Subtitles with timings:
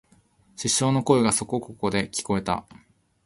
[0.55, 2.65] 失笑の声がそこここで聞えた